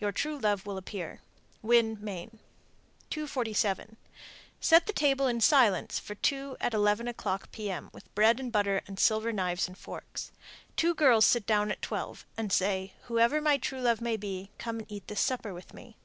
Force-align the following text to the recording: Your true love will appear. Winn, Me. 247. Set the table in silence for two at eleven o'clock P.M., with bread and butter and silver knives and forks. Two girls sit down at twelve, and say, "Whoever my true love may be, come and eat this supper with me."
Your 0.00 0.10
true 0.10 0.38
love 0.38 0.64
will 0.64 0.78
appear. 0.78 1.20
Winn, 1.60 1.98
Me. 2.02 2.30
247. 3.10 3.98
Set 4.58 4.86
the 4.86 4.92
table 4.94 5.26
in 5.26 5.42
silence 5.42 5.98
for 5.98 6.14
two 6.14 6.56
at 6.62 6.72
eleven 6.72 7.06
o'clock 7.06 7.50
P.M., 7.52 7.90
with 7.92 8.14
bread 8.14 8.40
and 8.40 8.50
butter 8.50 8.80
and 8.86 8.98
silver 8.98 9.32
knives 9.34 9.68
and 9.68 9.76
forks. 9.76 10.32
Two 10.76 10.94
girls 10.94 11.26
sit 11.26 11.44
down 11.44 11.70
at 11.70 11.82
twelve, 11.82 12.24
and 12.38 12.50
say, 12.54 12.94
"Whoever 13.02 13.38
my 13.42 13.58
true 13.58 13.82
love 13.82 14.00
may 14.00 14.16
be, 14.16 14.50
come 14.56 14.78
and 14.78 14.90
eat 14.90 15.08
this 15.08 15.20
supper 15.20 15.52
with 15.52 15.74
me." 15.74 15.98